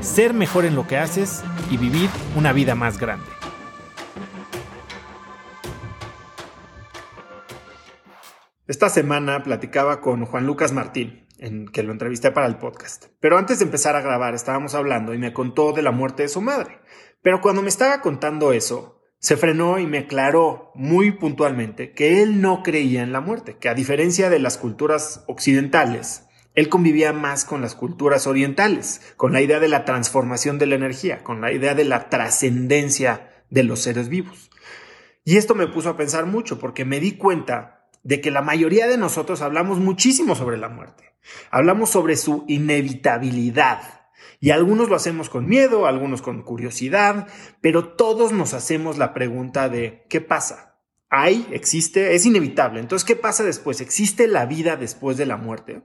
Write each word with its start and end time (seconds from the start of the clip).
ser 0.00 0.34
mejor 0.34 0.64
en 0.64 0.74
lo 0.74 0.86
que 0.86 0.96
haces 0.96 1.42
y 1.70 1.76
vivir 1.76 2.08
una 2.36 2.52
vida 2.52 2.74
más 2.74 2.98
grande. 2.98 3.26
Esta 8.66 8.90
semana 8.90 9.42
platicaba 9.42 10.00
con 10.00 10.26
Juan 10.26 10.46
Lucas 10.46 10.72
Martín, 10.72 11.26
en 11.38 11.66
que 11.68 11.82
lo 11.82 11.92
entrevisté 11.92 12.30
para 12.30 12.46
el 12.46 12.58
podcast. 12.58 13.06
Pero 13.18 13.38
antes 13.38 13.58
de 13.58 13.64
empezar 13.64 13.96
a 13.96 14.02
grabar 14.02 14.34
estábamos 14.34 14.74
hablando 14.74 15.14
y 15.14 15.18
me 15.18 15.32
contó 15.32 15.72
de 15.72 15.82
la 15.82 15.90
muerte 15.90 16.24
de 16.24 16.28
su 16.28 16.42
madre. 16.42 16.80
Pero 17.22 17.40
cuando 17.40 17.62
me 17.62 17.68
estaba 17.68 18.00
contando 18.00 18.52
eso, 18.52 19.00
se 19.20 19.36
frenó 19.36 19.78
y 19.78 19.86
me 19.86 19.98
aclaró 19.98 20.70
muy 20.74 21.12
puntualmente 21.12 21.92
que 21.92 22.22
él 22.22 22.40
no 22.40 22.62
creía 22.62 23.02
en 23.02 23.12
la 23.12 23.20
muerte, 23.20 23.56
que 23.56 23.68
a 23.68 23.74
diferencia 23.74 24.30
de 24.30 24.38
las 24.38 24.58
culturas 24.58 25.24
occidentales, 25.26 26.27
él 26.58 26.68
convivía 26.68 27.12
más 27.12 27.44
con 27.44 27.62
las 27.62 27.76
culturas 27.76 28.26
orientales, 28.26 29.00
con 29.16 29.32
la 29.32 29.40
idea 29.40 29.60
de 29.60 29.68
la 29.68 29.84
transformación 29.84 30.58
de 30.58 30.66
la 30.66 30.74
energía, 30.74 31.22
con 31.22 31.40
la 31.40 31.52
idea 31.52 31.76
de 31.76 31.84
la 31.84 32.08
trascendencia 32.08 33.44
de 33.48 33.62
los 33.62 33.78
seres 33.78 34.08
vivos. 34.08 34.50
Y 35.24 35.36
esto 35.36 35.54
me 35.54 35.68
puso 35.68 35.88
a 35.88 35.96
pensar 35.96 36.26
mucho 36.26 36.58
porque 36.58 36.84
me 36.84 36.98
di 36.98 37.12
cuenta 37.12 37.88
de 38.02 38.20
que 38.20 38.32
la 38.32 38.42
mayoría 38.42 38.88
de 38.88 38.98
nosotros 38.98 39.40
hablamos 39.40 39.78
muchísimo 39.78 40.34
sobre 40.34 40.58
la 40.58 40.68
muerte. 40.68 41.14
Hablamos 41.52 41.90
sobre 41.90 42.16
su 42.16 42.44
inevitabilidad. 42.48 44.08
Y 44.40 44.50
algunos 44.50 44.88
lo 44.88 44.96
hacemos 44.96 45.30
con 45.30 45.46
miedo, 45.46 45.86
algunos 45.86 46.22
con 46.22 46.42
curiosidad, 46.42 47.28
pero 47.60 47.90
todos 47.90 48.32
nos 48.32 48.52
hacemos 48.52 48.98
la 48.98 49.14
pregunta 49.14 49.68
de 49.68 50.04
¿qué 50.08 50.20
pasa? 50.20 50.80
¿Hay? 51.08 51.46
¿Existe? 51.52 52.16
Es 52.16 52.26
inevitable. 52.26 52.80
Entonces, 52.80 53.06
¿qué 53.06 53.14
pasa 53.14 53.44
después? 53.44 53.80
¿Existe 53.80 54.26
la 54.26 54.44
vida 54.46 54.74
después 54.74 55.16
de 55.16 55.26
la 55.26 55.36
muerte? 55.36 55.84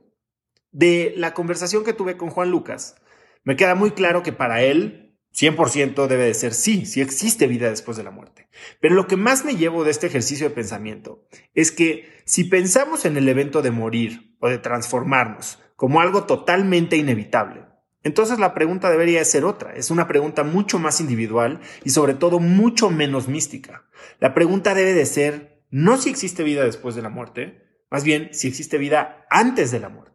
De 0.73 1.13
la 1.15 1.33
conversación 1.33 1.85
que 1.85 1.93
tuve 1.93 2.17
con 2.17 2.29
Juan 2.29 2.51
Lucas, 2.51 2.95
me 3.43 3.55
queda 3.55 3.75
muy 3.75 3.91
claro 3.91 4.23
que 4.23 4.33
para 4.33 4.61
él 4.63 5.15
100% 5.33 6.07
debe 6.07 6.25
de 6.25 6.33
ser 6.33 6.53
sí, 6.53 6.85
sí 6.85 7.01
existe 7.01 7.47
vida 7.47 7.69
después 7.69 7.97
de 7.97 8.03
la 8.03 8.11
muerte. 8.11 8.49
Pero 8.79 8.95
lo 8.95 9.07
que 9.07 9.17
más 9.17 9.45
me 9.45 9.55
llevo 9.55 9.83
de 9.83 9.91
este 9.91 10.07
ejercicio 10.07 10.49
de 10.49 10.55
pensamiento 10.55 11.25
es 11.53 11.71
que 11.71 12.11
si 12.25 12.43
pensamos 12.43 13.05
en 13.05 13.17
el 13.17 13.27
evento 13.27 13.61
de 13.61 13.71
morir 13.71 14.35
o 14.39 14.49
de 14.49 14.59
transformarnos 14.59 15.59
como 15.75 16.01
algo 16.01 16.25
totalmente 16.25 16.97
inevitable, 16.97 17.65
entonces 18.03 18.37
la 18.37 18.53
pregunta 18.53 18.91
debería 18.91 19.23
ser 19.23 19.45
otra. 19.45 19.73
Es 19.73 19.89
una 19.89 20.07
pregunta 20.07 20.43
mucho 20.43 20.77
más 20.77 20.99
individual 20.99 21.61
y 21.83 21.89
sobre 21.89 22.13
todo 22.13 22.39
mucho 22.39 22.89
menos 22.89 23.27
mística. 23.27 23.85
La 24.19 24.33
pregunta 24.33 24.75
debe 24.75 24.93
de 24.93 25.05
ser 25.05 25.63
no 25.71 25.97
si 25.97 26.09
existe 26.09 26.43
vida 26.43 26.63
después 26.63 26.95
de 26.95 27.01
la 27.01 27.09
muerte, 27.09 27.63
más 27.89 28.03
bien 28.03 28.29
si 28.33 28.47
existe 28.47 28.77
vida 28.77 29.25
antes 29.29 29.71
de 29.71 29.79
la 29.79 29.89
muerte. 29.89 30.12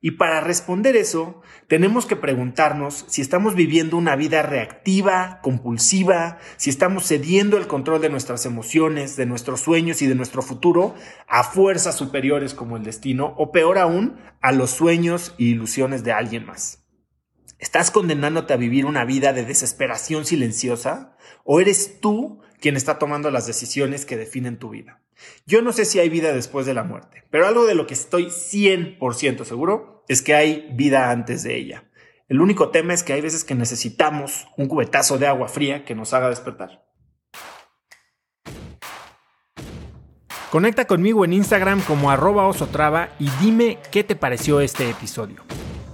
Y 0.00 0.12
para 0.12 0.40
responder 0.40 0.96
eso, 0.96 1.42
tenemos 1.66 2.06
que 2.06 2.16
preguntarnos 2.16 3.04
si 3.08 3.20
estamos 3.20 3.54
viviendo 3.54 3.96
una 3.96 4.16
vida 4.16 4.42
reactiva, 4.42 5.40
compulsiva, 5.42 6.38
si 6.56 6.70
estamos 6.70 7.06
cediendo 7.06 7.56
el 7.56 7.66
control 7.66 8.00
de 8.00 8.08
nuestras 8.08 8.46
emociones, 8.46 9.16
de 9.16 9.26
nuestros 9.26 9.60
sueños 9.60 10.00
y 10.02 10.06
de 10.06 10.14
nuestro 10.14 10.42
futuro 10.42 10.94
a 11.26 11.42
fuerzas 11.44 11.96
superiores 11.96 12.54
como 12.54 12.76
el 12.76 12.84
destino, 12.84 13.34
o 13.36 13.50
peor 13.52 13.78
aún, 13.78 14.16
a 14.40 14.52
los 14.52 14.70
sueños 14.70 15.34
y 15.36 15.50
ilusiones 15.50 16.04
de 16.04 16.12
alguien 16.12 16.46
más. 16.46 16.77
¿Estás 17.58 17.90
condenándote 17.90 18.52
a 18.52 18.56
vivir 18.56 18.86
una 18.86 19.04
vida 19.04 19.32
de 19.32 19.44
desesperación 19.44 20.24
silenciosa? 20.24 21.16
¿O 21.42 21.60
eres 21.60 21.98
tú 22.00 22.40
quien 22.60 22.76
está 22.76 23.00
tomando 23.00 23.32
las 23.32 23.48
decisiones 23.48 24.06
que 24.06 24.16
definen 24.16 24.58
tu 24.58 24.70
vida? 24.70 25.02
Yo 25.44 25.60
no 25.60 25.72
sé 25.72 25.84
si 25.84 25.98
hay 25.98 26.08
vida 26.08 26.32
después 26.32 26.66
de 26.66 26.74
la 26.74 26.84
muerte, 26.84 27.24
pero 27.30 27.48
algo 27.48 27.66
de 27.66 27.74
lo 27.74 27.88
que 27.88 27.94
estoy 27.94 28.26
100% 28.26 29.44
seguro 29.44 30.04
es 30.06 30.22
que 30.22 30.36
hay 30.36 30.68
vida 30.74 31.10
antes 31.10 31.42
de 31.42 31.56
ella. 31.56 31.90
El 32.28 32.40
único 32.40 32.70
tema 32.70 32.94
es 32.94 33.02
que 33.02 33.14
hay 33.14 33.20
veces 33.20 33.42
que 33.42 33.56
necesitamos 33.56 34.46
un 34.56 34.68
cubetazo 34.68 35.18
de 35.18 35.26
agua 35.26 35.48
fría 35.48 35.84
que 35.84 35.96
nos 35.96 36.14
haga 36.14 36.28
despertar. 36.28 36.86
Conecta 40.52 40.86
conmigo 40.86 41.24
en 41.24 41.32
Instagram 41.32 41.80
como 41.82 42.12
arroba 42.12 42.46
osotrava 42.46 43.08
y 43.18 43.28
dime 43.40 43.78
qué 43.90 44.04
te 44.04 44.14
pareció 44.14 44.60
este 44.60 44.88
episodio. 44.88 45.42